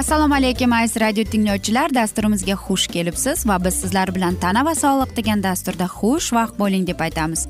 [0.00, 1.92] assalomu alaykum aziz radio tinglovchilar.
[1.94, 6.86] Dasturimizga xush kelibsiz va biz sizlar bilan tana va sog'liq degan dasturda xush vaqt bo'ling
[6.88, 7.40] deb aytamiz.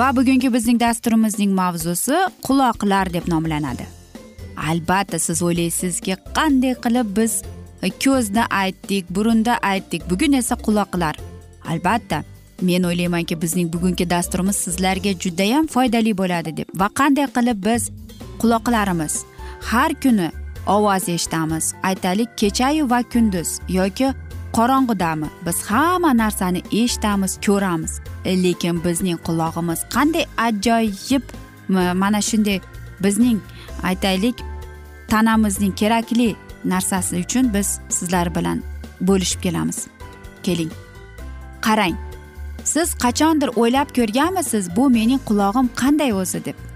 [0.00, 3.86] Va bugungi bizning dasturimizning mavzusi quloqlar deb nomlanadi.
[4.70, 7.38] Albatta siz o'ylaysizki qanday qilib biz
[8.04, 11.16] ko'zni aytdik burunda aytdik bugun esa quloqlar.
[11.72, 12.18] Albatta
[12.68, 17.88] men o'ylaymanki bizning bugungi dasturimiz sizlarga judayam foydali bo'ladi deb va qanday qilib biz
[18.42, 19.14] quloqlarimiz
[19.70, 20.28] har kuni
[20.68, 21.74] ovoz eshitamiz.
[21.82, 24.14] Aytaylik kechayu va kunduz yoki
[24.52, 25.26] qorong'udami?
[25.46, 28.00] Biz hamma narsani eshitamiz ko'ramiz.
[28.24, 31.24] E, lekin bizning qulog'imiz qanday ajoyib.
[32.02, 32.60] Mana shunday
[33.00, 33.38] bizning
[33.82, 34.36] aytaylik
[35.08, 38.62] tanamizning kerakli narsasi uchun biz sizlar bilan
[39.00, 39.86] bo'lishib kelamiz.
[40.42, 40.72] Keling.
[41.60, 41.96] Qarang
[42.64, 46.67] siz qachondir o'ylab ko'rganmisiz bu mening qulog'im qanday o'zi deb.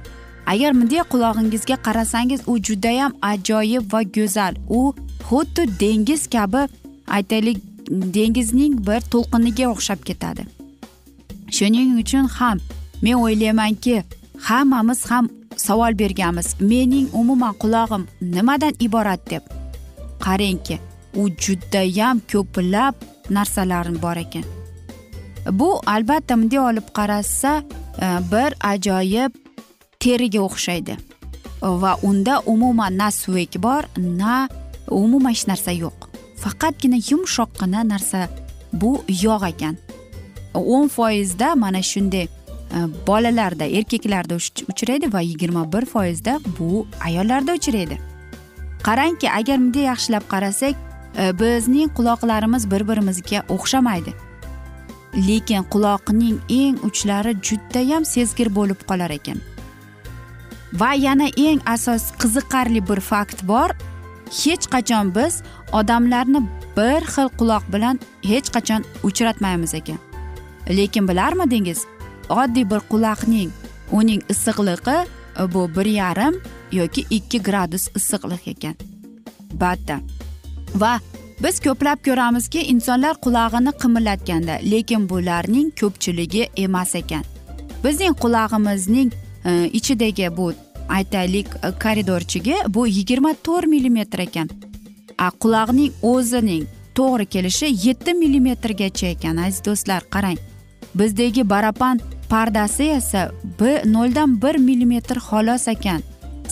[0.46, 4.54] Agar bunday qulog'ingizga qarasangiz u judayam ajoyib va go'zal.
[4.68, 4.94] U
[5.28, 6.62] xuddi dengiz kabi
[7.06, 7.58] aytaylik
[7.90, 10.42] dengizning bir to'lqiniga o'xshab ketadi.
[11.56, 12.58] Shuning uchun ham
[13.02, 14.02] men o'ylaymanki
[14.48, 16.48] hammamiz ham savol berganmiz.
[16.60, 19.42] Mening umuman qulog'im nimadan iborat deb.
[20.24, 20.78] Qarangki
[21.14, 22.94] u judayam ko'plab
[23.30, 24.44] narsalar bor ekan.
[25.50, 27.62] Bu albatta bunday olib qarasa
[28.04, 29.32] e, bir ajoyib
[30.02, 30.96] teriga o'xshaydi.
[31.62, 34.48] Va unda umuman na suvek bor na
[34.90, 36.08] umuman hech narsa yo'q.
[36.42, 38.28] Faqatgina yumshoqqina narsa
[38.72, 39.76] bu yog' ekan.
[40.54, 44.34] O'n foizda mana shunday e, bolalarda erkaklarda
[44.72, 48.00] uchraydi va yigirma bir foizda bu ayollarda uchraydi.
[48.82, 50.74] Qarangki agar bunday yaxshilab qarasak
[51.18, 54.12] e, bizning quloqlarimiz bir birimizga o'xshamaydi.
[55.28, 59.51] Lekin quloqning eng uchlari judayam sezgir bo'lib qolar ekan.
[60.72, 63.70] Va yana eng asos qiziqarli bir fakt bor.
[64.42, 66.40] Hech qachon biz odamlarni
[66.76, 69.98] bir xil quloq bilan hech qachon uchratmaymiz ekan.
[70.68, 71.84] Lekin bilarmidingiz
[72.28, 73.50] oddiy bir quloqning
[73.92, 74.98] uning issiqligi
[75.40, 76.40] e, bu bir yarim
[76.72, 78.76] yoki ikki gradus issiqlik ekan.
[79.60, 80.00] Batta
[80.74, 81.00] va
[81.42, 87.24] biz ko'plab ko'ramizki insonlar qulog'ini qimirlatganda lekin bularning ko'pchiligi emas ekan.
[87.84, 89.12] Bizning qulog'imizning
[89.78, 90.52] ichidagi bu
[90.88, 91.48] aytaylik
[91.82, 94.48] koridorchigi bu yigirma to'rt millimetr ekan
[95.18, 96.64] a quloqning o'zining
[96.94, 100.38] to'g'ri kelishi yetti millimetrgacha ekan aziz do'stlar qarang
[100.94, 102.00] bizdagi barapan
[102.32, 103.22] pardasi esa
[103.60, 106.02] bir noldan bir millimetr xolos ekan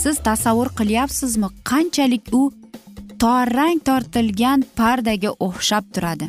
[0.02, 2.42] siz tasavvur qilyapsizmi qanchalik u
[3.22, 6.26] torrang tortilgan pardaga o'xshab turadi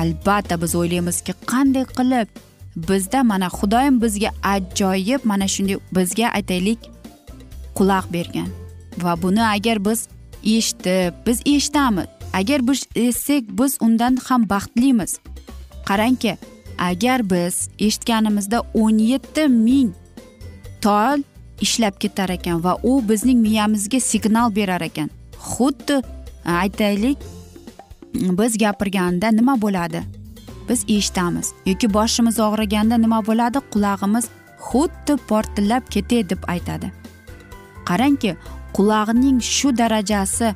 [0.00, 2.28] albatta biz o'ylaymizki qanday qilib
[2.76, 6.78] bizda mana xudoyim bizga ajoyib mana shunday bizga aytaylik
[7.74, 8.48] quloq bergan.
[8.98, 10.08] Va buni agar biz
[10.44, 12.06] eshitib biz eshitamiz.
[12.32, 15.18] Agar biz eshitsak biz undan ham baxtlimiz.
[15.88, 16.36] Qarangki
[16.78, 19.92] agar biz eshitganimizda o'n yetti ming
[20.80, 21.22] tol
[21.60, 25.10] ishlab ketar ekan va u bizning miyamizga signal berar ekan
[25.50, 26.00] xuddi
[26.44, 27.18] aytaylik
[28.14, 30.02] biz gapirganda nima bo'ladi?
[30.68, 31.52] Biz eshitamiz.
[31.66, 33.58] Yoki boshimiz og'riganda nima bo'ladi?
[33.72, 34.28] Qulog'imiz
[34.68, 36.92] xuddi portillab ketay deb aytadi.
[37.88, 38.36] Qarangki
[38.76, 40.54] qulog'ning shu darajasi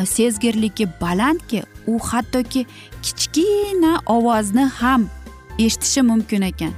[0.00, 2.66] e, sezgirligi balandki u hattoki
[3.02, 5.08] kichkina ovozni ham
[5.58, 6.74] eshitishi mumkin ekan.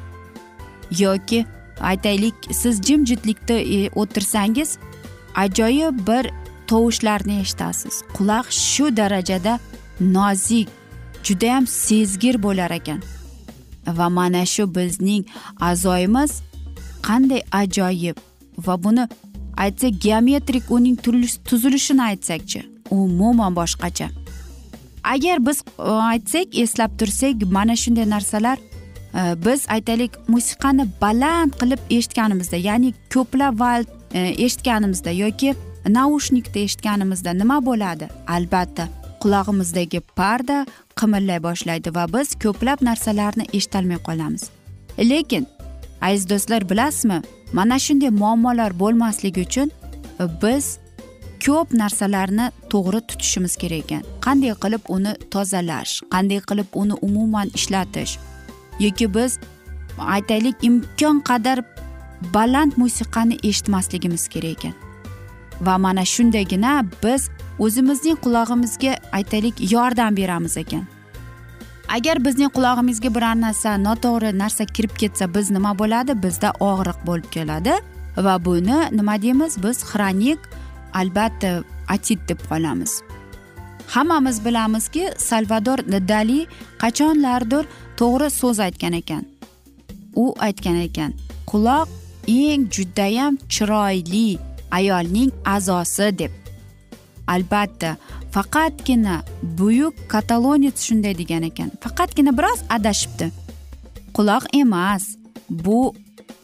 [0.98, 1.46] Yoki
[1.80, 4.78] aytaylik siz jimjitlikda e, o'tirsangiz
[5.34, 6.30] ajoyib bir
[6.66, 8.02] tovushlarni eshitasiz.
[8.16, 9.58] Quloq shu darajada
[10.00, 10.77] nozik
[11.28, 13.00] judayam sezgir bo'lar ekan.
[13.86, 15.24] Va mana shu bizning
[15.70, 16.32] a'zoyimiz
[17.08, 18.16] qanday ajoyib
[18.66, 19.08] va buni
[19.64, 20.96] aytsak geometrik uning
[21.48, 22.60] tuzilishini aytsakchi.
[22.90, 24.08] Umuman boshqacha.
[25.04, 31.80] Agar biz e, aytsak eslab tursak mana shunday narsalar e, biz aytaylik musiqani baland qilib
[31.90, 35.54] eshitganimizda ya'ni ko'plab val e, eshitganimizda yoki
[35.88, 38.08] naushnikda eshitganimizda nima bo'ladi?
[38.26, 38.88] Albatta
[39.22, 40.66] qulog'imizdagi parda
[41.00, 44.42] qimirlay boshlaydi va biz ko'plab narsalarni eshitolmay qolamiz.
[45.10, 45.46] Lekin
[46.00, 47.18] aziz do'stlar bilasizmi
[47.52, 49.68] mana shunday muammolar bo'lmasligi uchun
[50.42, 50.78] biz
[51.46, 54.02] ko'p narsalarni to'g'ri tutishimiz kerak ekan.
[54.24, 58.18] Qanday qilib uni tozalash qanday qilib uni umuman ishlatish
[58.84, 59.38] yoki biz
[60.14, 61.58] aytaylik imkon qadar
[62.34, 64.87] baland musiqani eshitmasligimiz kerak ekan.
[65.60, 67.28] Va mana shundagina biz
[67.58, 70.84] o'zimizning qulog'imizga aytaylik yordam beramiz ekan.
[71.88, 76.12] Agar bizning qulog'imizga biror narsa noto'g'ri narsa kirib ketsa biz nima bo'ladi?
[76.24, 77.74] Bizda og'riq bo'lib keladi
[78.16, 79.62] va buni nima deymiz?
[79.64, 80.40] Biz xronik
[81.00, 82.92] albatta atit deb qolamiz.
[83.94, 85.78] Hammamiz bilamizki salvador
[86.08, 86.40] dali
[86.82, 87.64] qachonlardir
[87.96, 89.24] to'g'ri so'z aytgan ekan.
[90.22, 91.12] U aytgan ekan
[91.50, 91.88] quloq
[92.28, 94.38] eng judayam chiroyli
[94.70, 96.30] ayolning a'zosi deb.
[97.26, 97.96] Albatta
[98.30, 101.70] faqatgina buyuk katalonец shunday degan ekan.
[101.80, 103.30] Faqatgina biroz adashibdi.
[104.16, 105.04] Quloq emas
[105.50, 105.94] bu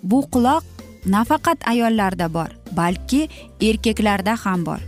[0.03, 0.65] bu quloq
[1.06, 3.29] nafaqat ayollarda bor balki
[3.61, 4.81] erkaklarda ham bor.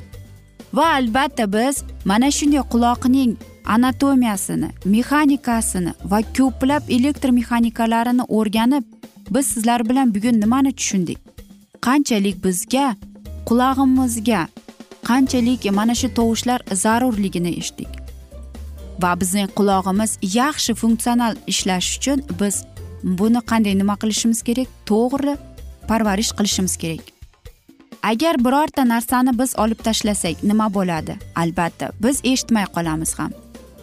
[0.74, 8.84] Va albatta biz mana shunday quloqning anatomiyasini mexanikasini va ko'plab elektr mexanikalarini o'rganib
[9.30, 11.18] biz sizlar bilan bugun nimani tushundik?
[11.86, 12.96] Qanchalik bizga
[13.48, 14.42] qulog'imizga
[15.08, 17.92] qanchalik mana shu tovushlar zarurligini eshitdik.
[19.02, 20.10] Va bizning qulog'imiz
[20.40, 22.64] yaxshi funksional ishlash uchun biz
[23.18, 24.68] buni qanday nima qilishimiz kerak?
[24.90, 25.34] To'g'ri
[25.88, 27.04] parvarish qilishimiz kerak.
[28.02, 31.14] Agar birorta narsani biz olib tashlasak nima bo'ladi?
[31.42, 33.32] Albatta biz eshitmay qolamiz ham.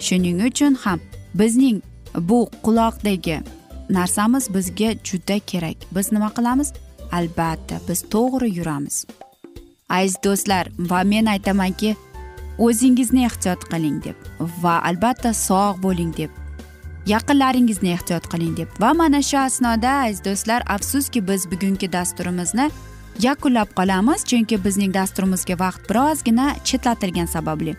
[0.06, 1.00] Shuning uchun ham
[1.40, 1.78] bizning
[2.30, 3.38] bu quloqdagi
[3.90, 5.78] narsamiz bizga juda kerak.
[5.96, 6.74] Biz nima qilamiz?
[7.12, 9.06] Albatta biz to'g'ri yuramiz.
[10.00, 11.96] Aziz do'stlar va men aytamanki
[12.68, 14.18] o'zingizni ehtiyot qiling deb
[14.64, 16.44] va albatta sog' bo'ling deb
[17.06, 18.68] yaqinlaringizni ehtiyot qiling deb.
[18.80, 22.70] Va mana shu asnoda aziz do'stlar afsuski biz bugungi dasturimizni
[23.20, 27.76] yakunlab qolamiz chunki bizning dasturimizga vaqt birozgina chetlatilgani sababli.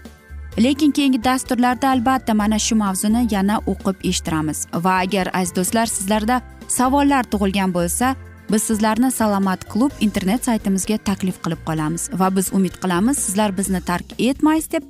[0.59, 4.67] Lekin keyingi dasturlarda albatta mana shu mavzuni yana o'qib eshittiramiz.
[4.75, 8.15] Va agar aziz do'stlar sizlarda savollar tug'ilgan bo'lsa
[8.51, 13.81] biz sizlarni salomat klub internet saytimizga taklif qilib qolamiz va biz umid qilamiz sizlar bizni
[13.81, 14.83] tark etmaysiz deb.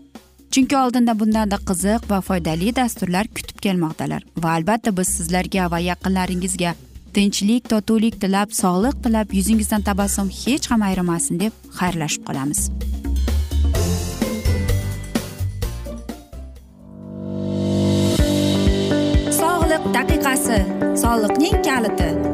[0.50, 6.74] Chunki oldinda bundanda qiziq va foydali dasturlar kutib kelmoqdalar va albatta biz sizlarga va yaqinlaringizga
[7.14, 12.60] tinchlik totuvlik tilab sog'lik tilab yuzingizdan tabassum hech ham ayrimasin deb xayrlashib qolamiz.
[19.40, 20.58] Sog'liq daqiqasi
[21.02, 22.33] soliqning kaliti.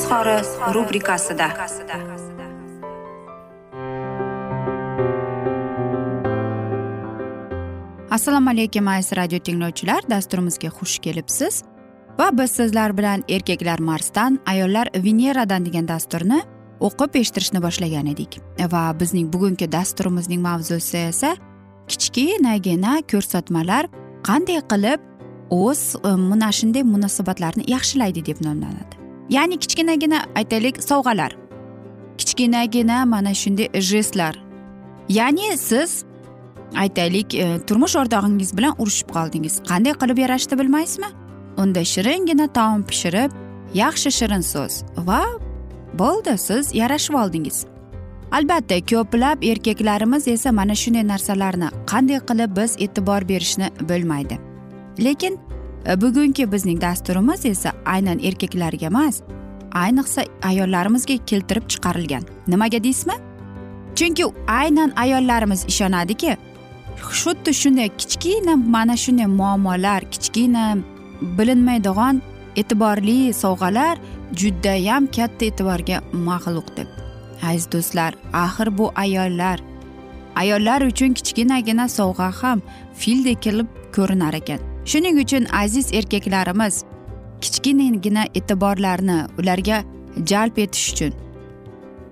[0.00, 0.36] izhori
[0.74, 1.46] rubrikasida.
[8.10, 10.02] Assalomu alaykum aziz radio tinglovchilar.
[10.10, 11.62] Dasturimizga xush kelibsiz.
[12.18, 16.40] Va biz sizlar bilan erkaklar marsdan ayollar veneradan degan dasturni
[16.80, 18.40] o'qib eshittirishni boshlagan edik.
[18.72, 21.34] Va bizning bugungi dasturimizning mavzusi esa
[21.88, 23.90] kichkinagina ko'rsatmalar
[24.28, 25.00] qanday qilib
[25.50, 28.99] o'z e, mana shunday munosabatlarni yaxshilaydi deb nomlanadi.
[29.30, 31.32] Ya'ni kichkinagina aytaylik sovg'alar.
[32.18, 34.34] Kichkinagina mana shunday jestlar.
[35.08, 36.04] Ya'ni siz
[36.76, 39.62] aytaylik e, turmush o'rtog'ingiz bilan urushib qoldingiz.
[39.70, 41.10] Qanday qilib yarashdi bilmaysizmi?
[41.56, 43.30] Unda shiringina taom pishirib
[43.74, 45.22] yaxshi shirin so'z va
[45.98, 47.64] bo'ldi siz yarashib oldingiz.
[48.32, 54.38] Albatta ko'plab erkaklarimiz esa mana shunday narsalarni qanday qilib biz e'tibor berishni bilmaydi.
[54.98, 55.38] Lekin
[55.86, 59.22] Э, bugungi bizning dasturimiz esa aynan erkaklarga emas
[59.72, 62.22] ayniqsa ayollarimizga keltirib chiqarilgan.
[62.48, 63.14] Nimaga deysizmi?
[63.96, 66.36] Chunki aynan ayollarimiz ishonadiki
[67.20, 70.78] xuddi shunday kichkina mana shunday muammolar kichkina
[71.38, 72.22] bilinmaydigan
[72.56, 73.96] e'tiborli sovg'alar
[74.40, 76.88] judayam katta e'tiborga mag'luq deb.
[77.48, 79.58] Aziz do'stlar axir bu ayollar
[80.36, 82.58] ayollar uchun kichkinagina sovg'a ham
[83.00, 84.69] fildek kelib ko'rinar ekan.
[84.90, 86.84] Shuning uchun aziz erkaklarimiz
[87.40, 89.78] kichkinagina e'tiborlarni ularga
[90.30, 91.12] jalb etish uchun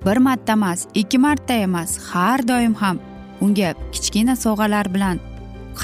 [0.05, 2.99] bir marta emas ikki marta emas har doim ham
[3.41, 5.19] unga kichkina sovg'alar bilan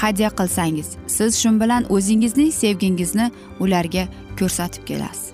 [0.01, 4.03] hadya qilsangiz siz shu bilan o'zingizning sevgingizni ularga
[4.39, 5.27] ko'rsatib kelasiz.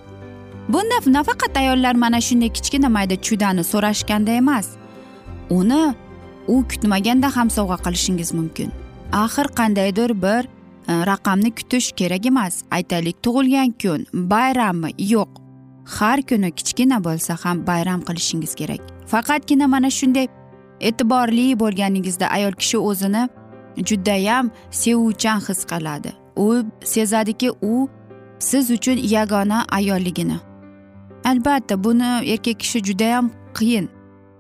[0.70, 4.68] Bunda nafaqat ayollar mana shunday kichkina mayda chudani so'rashganda emas
[5.50, 5.84] uni
[6.48, 8.70] u kutmaganda ham sovg'a qilishingiz mumkin.
[9.24, 10.44] Axir qandaydir bir
[10.88, 15.30] raqamni kutish kerak emas aytaylik tug'ilgan kun bayrammi yo'q
[15.86, 20.28] har kuni kichkina bo'lsa ham bayram qilishingiz kerak faqatgina mana shunday
[20.80, 23.24] e'tiborli bo'lganingizda ayol kishi o'zini
[23.90, 27.90] judayam sevuvchan his qiladi u sezadiki u
[28.40, 30.38] siz uchun yagona ayolligini
[31.26, 33.90] albatta buni erkak kishi judayam qiyin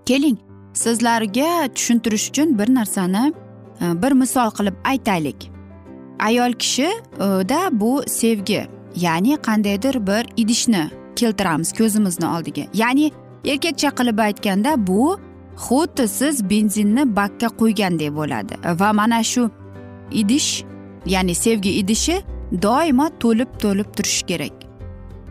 [0.06, 0.38] keling
[0.74, 3.34] sizlarga tushuntirish uchun bir narsani
[3.82, 5.52] bir misol qilib aytaylik
[6.22, 8.68] ayol kishida e, bu sevgi.
[8.96, 12.64] Ya'ni qandaydir bir idishni keltiramiz ko'zimizni oldiga.
[12.74, 13.12] Ya'ni
[13.46, 15.20] erkakcha qilib aytganda bu
[15.66, 18.54] xuddi siz benzinni bakka qo'ygandek bo'ladi.
[18.82, 19.50] Va mana shu
[20.12, 20.64] idish
[21.06, 22.16] ya'ni sevgi idishi
[22.62, 24.56] doimo to'lib to'lib turishi kerak.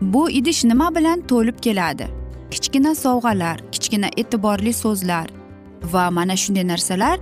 [0.01, 2.05] Bu idish nima bilan to'lib keladi?
[2.51, 5.27] Kichkina sovg'alar kichkina e'tiborli so'zlar
[5.93, 7.19] va mana shunday narsalar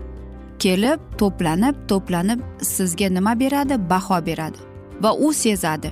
[0.64, 2.40] kelib to'planib to'planib
[2.76, 3.76] sizga nima beradi?
[3.90, 4.60] Baho beradi
[5.04, 5.92] va u sezadi.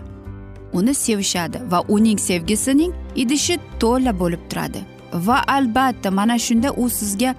[0.73, 4.81] Uni sevishadi va uning sevgisining idishi to'la bo'lib turadi.
[5.13, 7.35] Va albatta mana shunda u sizga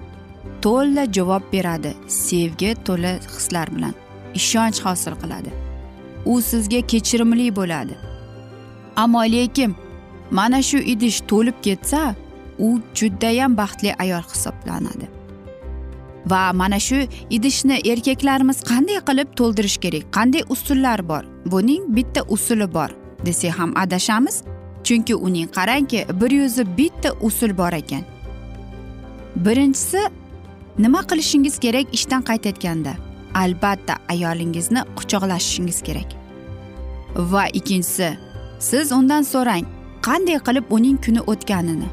[0.61, 3.93] to'la javob beradi sevgi to'la hislar bilan.
[4.39, 5.51] Ishonch hosil qiladi.
[6.25, 7.95] U sizga kechirimli bo'ladi.
[8.95, 9.75] Ammo lekin
[10.31, 12.15] mana shu idish to'lib ketsa
[12.59, 15.18] u judayam baxtli ayol hisoblanadi.
[16.25, 20.03] Va mana shu idishni erkaklarimiz qanday qilib to'ldirish kerak?
[20.17, 21.23] Qanday usullar bor?
[21.45, 22.89] Buning bitta usuli bor
[23.25, 24.43] desak ham adashamiz.
[24.83, 28.03] Chunki uning qarangki bir yuzi bitta usul bor ekan.
[29.35, 30.01] Birinchisi
[30.77, 32.93] nima qilishingiz kerak ishdan qaytayotganda
[33.35, 36.09] albatta ayolingizni quchoqlashishingiz kerak.
[37.15, 38.17] Va ikkinchisi
[38.59, 39.65] siz undan so'rang
[40.07, 41.89] qanday qilib uning kuni o'tganini?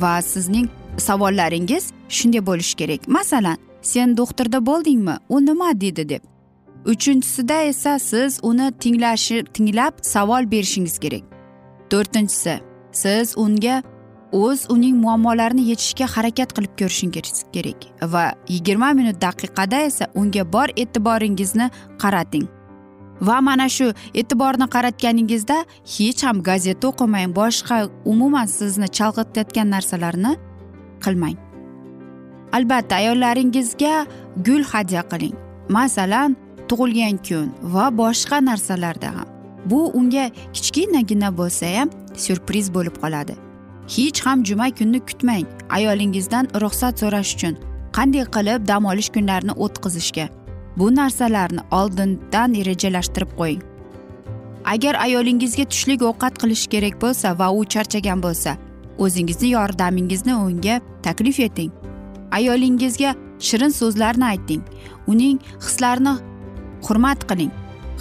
[0.00, 0.68] Va sizning
[0.98, 3.08] savollaringiz shunday bo'lishi kerak.
[3.08, 5.16] Masalan sen doktorda bo'ldingmi?
[5.28, 6.22] U nima dedi deb.
[6.86, 11.22] Uchinchisida esa siz uni tinglashi tinglab savol berishingiz kerak.
[11.90, 12.60] To'rtinchisi
[12.92, 13.82] siz unga
[14.32, 17.80] o'z uning muammolarini yechishga harakat qilib ko'rishingiz kerak
[18.12, 21.70] va yigirma minut daqiqada esa unga bor e'tiboringizni
[22.02, 22.46] qarating.
[23.20, 25.56] Va mana shu e'tiborni qaratganingizda
[25.94, 27.76] hech ham gazeta o'qimang boshqa
[28.12, 30.32] umuman sizni chalg'itayotgan narsalarni
[31.04, 31.36] qilmang.
[32.52, 34.06] Albatta ayollaringizga
[34.46, 35.34] gul hadya qiling.
[35.68, 36.36] Masalan
[36.68, 39.28] tug'ilgan kun va boshqa narsalarda ham.
[39.70, 41.88] Bu unga kichkinagina bo'lsa ham
[42.22, 43.34] syurpriz bo'lib qoladi.
[43.94, 45.46] Hech ham juma kunni kutmang.
[45.76, 47.54] Ayolingizdan ruxsat so'rash uchun
[47.96, 50.26] qanday qilib dam olish kunlarini o'tkazishga.
[50.78, 53.62] Bu narsalarni oldindan rejalashtirib qo'ying.
[54.74, 58.50] Agar ayolingizga tushlik ovqat qilish kerak bo'lsa va u charchagan bo'lsa
[58.98, 61.72] o'zingizni yordamingizni unga taklif eting.
[62.30, 64.62] Ayolingizga shirin so'zlarni ayting.
[65.06, 66.14] Uning hislarini
[66.86, 67.52] hurmat qiling.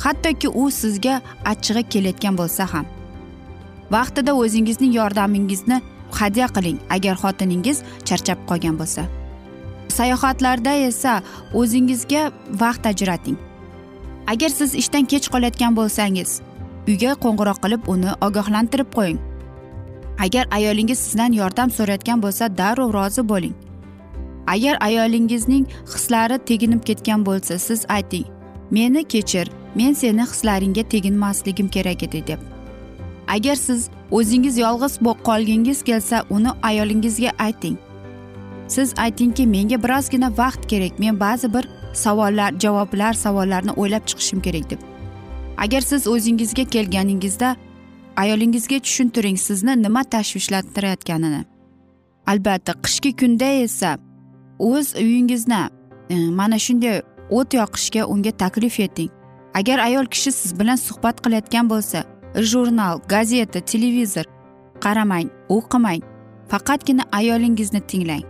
[0.03, 2.85] Hattoki u sizga achchig'i kelayotgan bo'lsa ham.
[3.91, 5.81] Vaqtida o'zingizning yordamingizni
[6.19, 9.03] hadya qiling agar xotiningiz charchab qolgan bo'lsa.
[9.97, 11.21] Sayohatlarda esa
[11.53, 13.37] o'zingizga vaqt ajrating.
[14.27, 16.41] Agar siz ishdan kech qolayotgan bo'lsangiz
[16.87, 19.19] uyga qo'ng'iroq qilib uni ogohlantirib qo'ying.
[20.19, 23.55] Agar ayolingiz sizdan yordam so'rayotgan bo'lsa darrov rozi bo'ling.
[24.47, 28.25] Agar ayolingizning hislari teginib ketgan bo'lsa siz ayting
[28.71, 32.39] meni kechir men seni hislaringga teginmasligim kerak edi deb.
[33.27, 37.77] Agar siz o'zingiz yolg'iz qolgingiz kelsa uni ayolingizga ayting.
[38.67, 44.69] Siz aytingki menga birozgina vaqt kerak men ba'zi bir savollar javoblar savollarni o'ylab chiqishim kerak
[44.69, 44.79] deb.
[45.57, 47.55] Agar siz o'zingizga kelganingizda
[48.17, 51.45] ayolingizga tushuntiring sizni nima tashvishlantirayotganini.
[52.27, 53.97] Albatta qishki kunda esa
[54.59, 55.61] o'z uyingizni
[56.09, 59.11] e, mana shunday o't yoqishga unga taklif eting.
[59.53, 62.03] Agar ayol kishi siz bilan suhbat qilayotgan bo'lsa
[62.35, 64.25] jurnal gazeta televizor
[64.83, 66.01] qaramang o'qimang
[66.51, 68.25] faqatgina ayolingizni tinglang.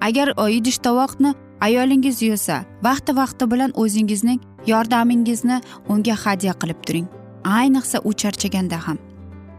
[0.00, 7.06] Agar e, idish tovoqni ayolingiz yuvsa vaqti vaqti bilan o'zingizning yordamingizni unga hadya qilib turing.
[7.44, 9.05] Ayniqsa u charchaganda ham.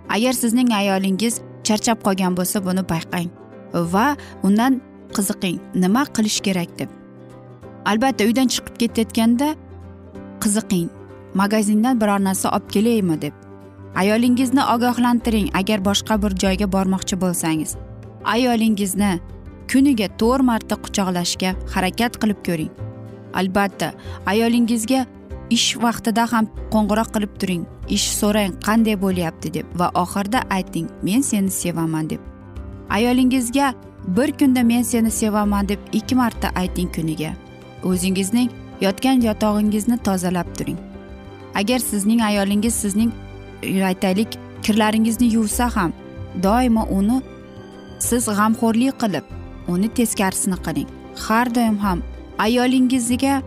[0.09, 3.29] Agar sizning ayolingiz charchab qolgan bo'lsa buni payqang
[3.93, 4.81] va undan
[5.15, 5.57] qiziqing.
[5.75, 6.89] Nima qilish kerak deb.
[7.85, 9.55] Albatta uydan chiqib ketayotganda
[10.43, 10.87] qiziqing.
[11.33, 13.33] Magazindan biror narsa olib kelaymi deb.
[13.95, 17.75] Ayolingizni ogohlantiring agar boshqa bir joyga bormoqchi bo'lsangiz.
[18.25, 19.19] Ayolingizni
[19.71, 22.73] kuniga to'rt marta quchoqlashga harakat qilib ko'ring.
[23.39, 23.93] Albatta
[24.25, 25.05] ayolingizga
[25.49, 27.63] ish vaqtida ham qo'ng'iroq qilib turing.
[27.95, 32.21] Ish so'rang qanday bo'lyapti deb va oxirida ayting men seni sevaman deb.
[32.89, 33.73] Ayolingizga
[34.17, 37.31] bir kunda men seni sevaman deb ikki marta ayting kuniga.
[37.83, 38.49] O'zingizning
[38.81, 40.77] yotgan yotog'ingizni tozalab turing.
[41.55, 43.11] Agar sizning ayolingiz sizning
[43.63, 45.91] aytaylik kirlaringizni yuvsa ham
[46.43, 47.21] doimo uni
[47.99, 49.25] siz g'amxo'rlik qilib
[49.67, 50.89] uni teskarisini qiling.
[51.27, 51.99] Har doim ham
[52.45, 53.41] ayolingizga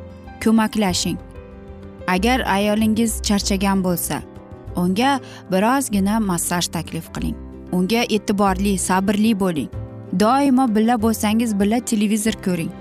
[0.45, 1.19] ko'maklashing.
[2.15, 4.23] Agar ayolingiz charchagan bo'lsa
[4.83, 5.13] unga
[5.53, 7.37] birozgina massaj taklif qiling.
[7.73, 9.71] Unga e'tiborli sabrli bo'ling.
[10.21, 12.73] Doimo birga bo'lsangiz birga televizor ko'ring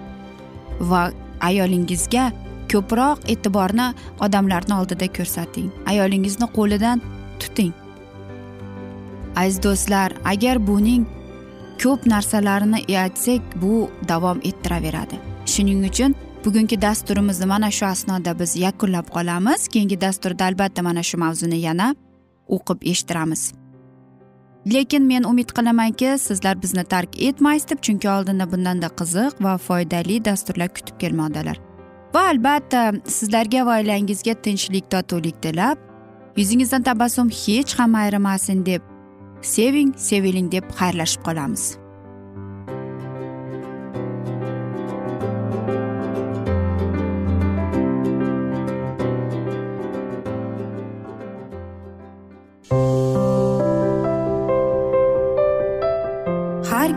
[0.91, 1.01] va
[1.49, 2.31] ayolingizga
[2.71, 3.87] ko'proq e'tiborni
[4.25, 5.69] odamlarni oldida ko'rsating.
[5.91, 7.01] Ayolingizni qo'lidan
[7.39, 7.73] tuting.
[9.35, 11.05] Aziz do'stlar agar buning
[11.83, 15.17] ko'p narsalarini aytsak bu davom ettiraveradi.
[15.45, 19.67] Shuning uchun bugungi dasturimizni mana shu asnoda biz yakunlab qolamiz.
[19.67, 21.95] Keyingi dasturda albatta mana shu mavzuni yana
[22.47, 23.53] o'qib eshittiramiz.
[24.73, 30.25] Lekin men umid qilamanki sizlar bizni tark etmaysiz deb chunki oldinda bundanda qiziq va foydali
[30.25, 31.57] dasturlar kutib kelmoqdalar.
[32.13, 35.77] Va albatta sizlarga va oilangizga tinchlik totuvlik tilab
[36.37, 38.81] yuzingizdan tabassum hech ham ayrimasin deb
[39.41, 41.77] seving seviling deb xayrlashib qolamiz.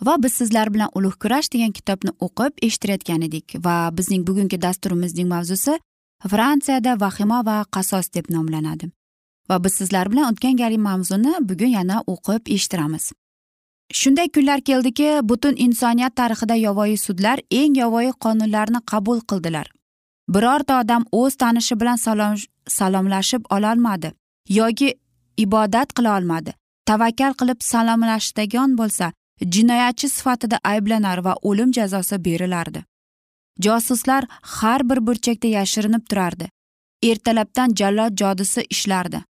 [0.00, 5.28] Va biz sizlar bilan ulug' kurash degan kitobni o'qib eshittirayotgan edik va bizning bugungi dasturimizning
[5.28, 5.78] mavzusi
[6.30, 8.90] fransiyada vahima va qasos deb nomlanadi.
[9.50, 13.12] Va biz sizlar bilan o'tgan galgi mavzuni bugun yana o'qib eshittiramiz.
[13.92, 19.66] Shunday kunlar keldiki butun insoniyat tarixida yovvoyi sudlar eng yovvoyi qonunlarni qabul qildilar.
[20.28, 22.34] Birorta odam o'z tanishi bilan salom
[22.68, 24.12] salomlashib ololmadi
[24.48, 24.88] yoki
[25.36, 26.54] ibodat qila olmadi
[26.86, 32.84] tavakkal qilib salomlashadigan bo'lsa jinoyatchi sifatida ayblanar va o'lim jazosi berilardi.
[33.60, 36.48] Josuslar har bir burchakda yashirinib turardi.
[37.02, 39.22] Ertalabdan jallod jodisi ishlardi.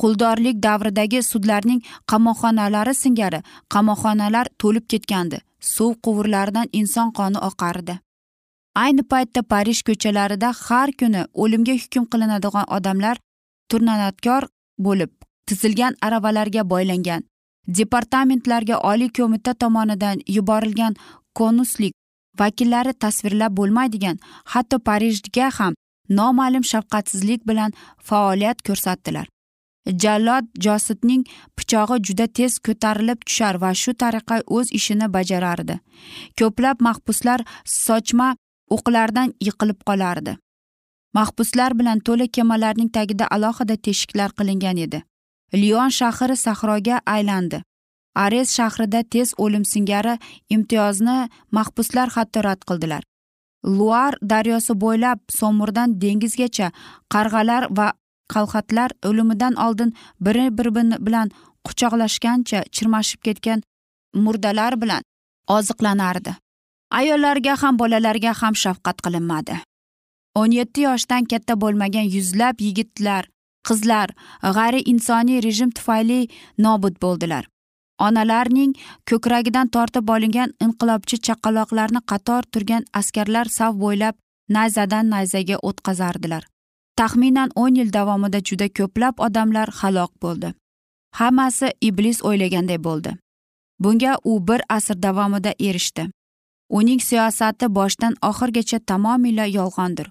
[0.00, 3.40] Quldorlik davridagi sudlarning qamoqxonalari singari
[3.74, 5.38] qamoqxonalar to'lib ketgandi.
[5.60, 7.98] Suv quvurlaridan inson qoni oqardi.
[8.74, 13.16] Ayni paytda parij ko'chalarida har kuni o'limga hukm qilinadigan odamlar
[13.70, 14.42] turnanatkor
[14.86, 15.10] bo'lib
[15.46, 17.22] tizilgan aravalarga boylangan.
[17.66, 20.94] Departamentlarga oliy qo'mita tomonidan yuborilgan
[21.34, 21.92] konuslik
[22.38, 25.74] vakillari tasvirlab bo'lmaydigan hatto parijga ham
[26.08, 27.72] noma'lum shafqatsizlik bilan
[28.08, 29.26] faoliyat ko'rsatdilar.
[30.02, 31.22] Jallod josidning
[31.56, 35.78] pichog'i juda tez ko'tarilib tushar va shu tariqa o'z ishini bajarardi.
[36.38, 38.28] Ko'plab mahbuslar sochma
[38.76, 40.36] o'qlardan yiqilib qolardi.
[41.14, 45.02] Mahbuslar bilan to'la kemalarning tagida alohida teshiklar qilingan edi.
[45.52, 47.62] Lion shahri sahroga aylandi.
[48.14, 50.18] Ares shahrida tez o'lim singari
[50.50, 53.02] imtiyozni mahbuslar hatto rad qildilar.
[53.64, 56.68] Luar daryosi bo'ylab somurdan dengizgacha
[57.14, 57.92] qarg'alar va
[58.34, 60.68] qalxatlar o'limidan oldin biri bir
[61.06, 61.30] bilan
[61.66, 63.62] quchoqlashgancha chirmashib ketgan
[64.14, 65.02] murdalar bilan
[65.56, 66.32] oziqlanardi.
[66.90, 69.56] Ayollarga ham bolalarga ham shafqat qilinmadi.
[70.34, 73.24] O'n yetti yoshdan katta bo'lmagan yuzlab yigitlar
[73.66, 74.08] qizlar
[74.42, 76.20] g'ayri insoniy rejim tufayli
[76.58, 77.44] nobud bo'ldilar.
[78.06, 78.72] Onalarning
[79.10, 84.14] ko'kragidan tortib olingan inqilobchi chaqaloqlarni qator turgan askarlar sav bo'ylab
[84.56, 86.42] nayzadan nayzaga o'tkazardilar.
[86.98, 90.52] Taxminan o'n yil davomida juda ko'plab odamlar halok bo'ldi.
[91.18, 93.10] Hammasi iblis o'ylaganday bo'ldi.
[93.82, 96.10] Bunga u bir asr davomida erishdi.
[96.78, 100.08] Uning siyosati boshdan oxirigacha tamomila yolg'ondir.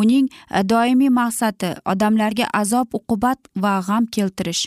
[0.00, 4.62] Uning e, doimiy maqsadi odamlarga azob uqubat va g'am keltirish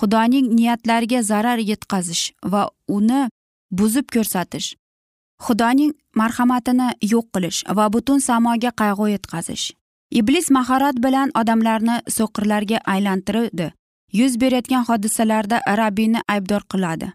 [0.00, 2.62] xudoning niyatlariga zarar yetkazish va
[2.98, 3.22] uni
[3.78, 4.68] buzib ko'rsatish
[5.46, 9.72] xudoning marhamatini yo'q qilish va butun samoga qayg'u yetkazish.
[10.10, 13.72] Iblis mahorat bilan odamlarni so'qirlarga aylantirdi.
[14.12, 17.12] Yuz berayotgan hodisalarda rabbiyni aybdor qiladi.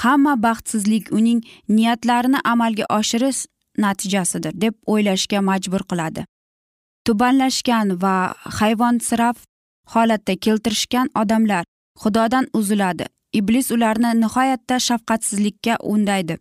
[0.00, 3.40] Hamma baxtsizlik uning niyatlarini amalga oshirish
[3.84, 6.24] natijasidir deb o'ylashga majbur qiladi.
[7.06, 9.36] Tubanlashgan va hayvonsirab
[9.94, 11.64] holatda keltirishgan odamlar
[12.02, 13.06] xudodan uziladi.
[13.32, 16.38] Iblis ularni nihoyatda shafqatsizlikka undaydi.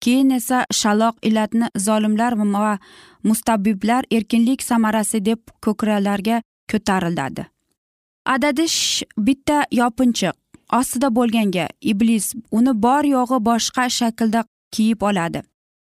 [0.00, 2.78] Keyin esa shaloq illatni zolimlar va
[3.24, 7.46] mustabiblar erkinlik samarasi deb ko'kralarga ko'tariladi.
[8.26, 10.34] Adadish bitta yopinchiq.
[10.72, 15.42] Ostida bo'lganga iblis uni bor yo'g'i boshqa shaklda kiyib oladi.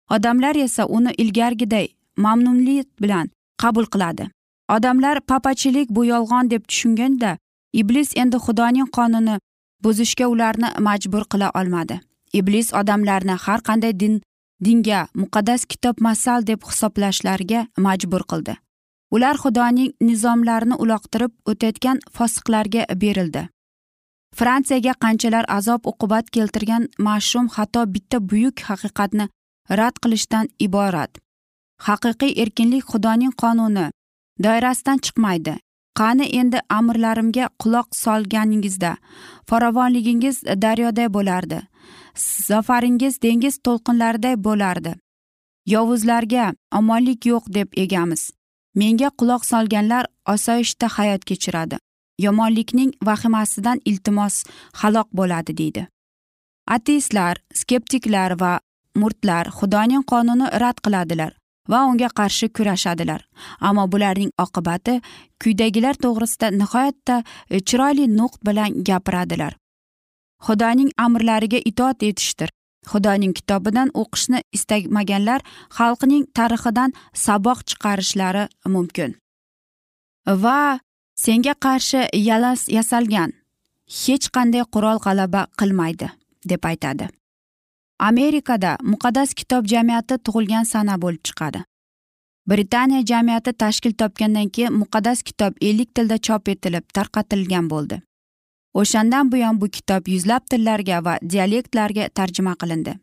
[0.09, 3.29] Odamlar esa uni ilgargiday mamnunlik bilan
[3.63, 4.25] qabul qiladi.
[4.75, 7.37] Odamlar papachilik bu yolg'on deb tushunganda
[7.81, 9.35] iblis endi xudoning qonuni
[9.83, 11.99] buzishga ularni majbur qila olmadi.
[12.33, 14.21] Iblis odamlarni har qanday din
[14.65, 18.53] dinga muqaddas kitob masal deb hisoblashlariga majbur qildi.
[19.15, 23.43] Ular xudoning nizomlarini uloqtirib o'tayotgan fosiqlarga berildi.
[24.39, 29.25] Fransiyaga qanchalar azob uqubat keltirgan mashum xato bitta buyuk haqiqatni
[29.79, 31.11] rad qilishdan iborat.
[31.87, 33.85] Haqiqiy erkinlik xudoning qonuni.
[34.43, 35.55] Doirasidan chiqmaydi.
[35.99, 38.91] Qani endi amrlarimga quloq solganingizda?
[39.49, 41.59] Farovonligingiz daryoday bo'lardi.
[42.47, 44.93] Zafaringiz dengiz to'lqinlariday bo'lardi.
[45.73, 48.31] Yovuzlarga omonlik yo'q deb egamiz.
[48.75, 51.77] Menga quloq solganlar osoyishta hayot kechiradi.
[52.19, 55.87] Yomonlikning vahimasidan iltimos halok bo'ladi deydi.
[56.67, 58.59] Ateistlar skeptiklar va
[58.95, 61.40] murtlar xudoning qonuni rad qiladilar.
[61.71, 63.21] Va unga qarshi kurashadilar.
[63.67, 64.99] Ammo bularning oqibati
[65.41, 69.53] quyidagilar to'g'risida nihoyatda e, chiroyli nuq bilan gapiradilar.
[70.45, 72.49] Xudoning amrlariga itoat etishdir.
[72.91, 75.41] Xudoning kitobidan o'qishni istamaganlar
[75.77, 76.93] xalqning tarixidan
[77.25, 79.15] saboq chiqarishlari mumkin.
[80.43, 80.79] Va
[81.23, 83.31] senga qarshi yalas yasalgan
[84.01, 86.07] hech qanday qurol g'alaba qilmaydi
[86.49, 87.05] deb aytadi.
[88.09, 91.63] Amerikada muqaddas kitob jamiyati tug'ilgan sana bo'lib chiqadi.
[92.49, 98.01] Britaniya jamiyati tashkil topgandan keyin muqaddas kitob ellik tilda chop etilib tarqatilgan bo'ldi.
[98.73, 102.93] O'shandan buyon bu kitob yuzlab tillarga va dialektlarga tarjima qilindi.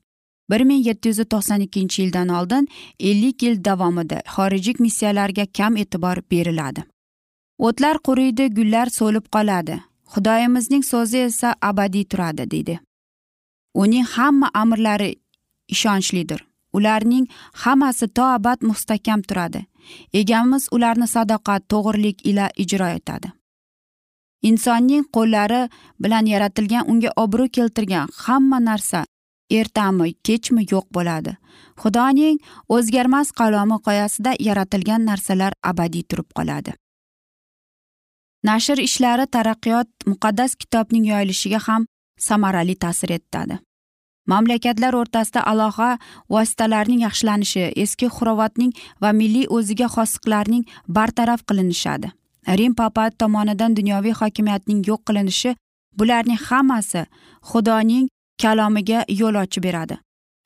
[0.50, 2.68] bir ming yetti yuz to'qson ikkinchi yildan oldin
[3.10, 6.82] ellik yil davomida xorijiy missiyalarga kam e'tibor beriladi.
[7.58, 9.80] O'tlar quriydi gullar so'lib qoladi.
[10.12, 12.80] Xudoyimizning so'zi esa abadiy turadi deydi.
[13.82, 15.10] Uning hamma amrlari
[15.74, 16.40] ishonchlidir.
[16.76, 17.26] Ularning
[17.62, 19.60] hammasi to abad mustahkam turadi.
[20.20, 23.28] Egamiz ularni sadoqat to'g'rilik ila ijro etadi.
[24.42, 25.62] Insonning qo'llari
[26.02, 29.00] bilan yaratilgan unga obro' keltirgan hamma narsa
[29.50, 31.32] ertami kechmi yo'q bo'ladi.
[31.82, 32.36] Xudoning
[32.74, 36.72] o'zgarmas qalomi qoyasida yaratilgan narsalar abadiy turib qoladi.
[38.48, 41.86] Nashr ishlari taraqqiyot muqaddas kitobning yoyilishiga ham
[42.28, 43.58] samarali ta'sir etadi.
[44.32, 45.88] Mamlakatlar o'rtasida aloqa
[46.34, 50.64] vositalarining yaxshilanishi eski xurovatning va milliy o'ziga xosliklarning
[50.96, 52.08] bartaraf qilinishadi.
[52.58, 55.56] Rim papa tomonidan dunyoviy hokimiyatning yo'q qilinishi
[55.98, 57.02] bularning hammasi
[57.50, 58.06] xudoning
[58.42, 59.98] kalomiga yo'l ochib beradi.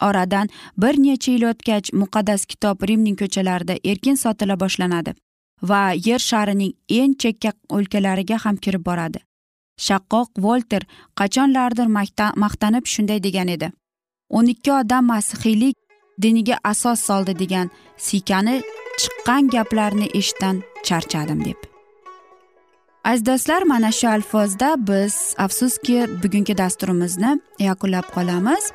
[0.03, 0.49] Oradan
[0.83, 5.15] bir necha yil o'tgach muqaddas kitob rimning ko'chalarida erkin sotila boshlanadi
[5.71, 9.19] va yer sharining eng chekka o'lkalariga ham kirib boradi.
[9.77, 10.83] Shaqqoq volter
[11.19, 11.89] qachonlardir
[12.45, 13.73] maqtanib shunday degan edi.
[14.31, 15.77] O'n ikki odam masihiylik
[16.23, 18.63] diniga asos soldi degan sikani
[19.01, 21.59] chiqqan gaplarni eshitdan charchadim deb.
[23.05, 28.73] Aziz do'stlar mana shu alfozda biz afsuski bugungi dasturimizni yakunlab qolamiz.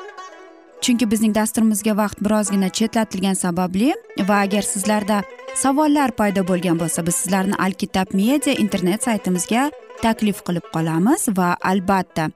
[0.81, 3.93] Chunki bizning dasturimizga vaqt birozgina chetlatilgani sababli
[4.29, 5.21] va agar sizlarda
[5.63, 9.63] savollar paydo bo'lgan bo'lsa biz sizlarni alkitab media internet saytimizga
[10.05, 12.29] taklif qilib qolamiz va albatta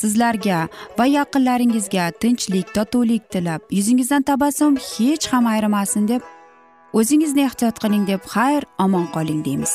[0.00, 0.60] sizlarga
[0.98, 6.22] va yaqinlaringizga tinchlik totuvlik tilab yuzingizdan tabassum hech ham ayrimasin deb
[6.98, 9.74] o'zingizni ehtiyot qiling deb xayr omon qoling deymiz.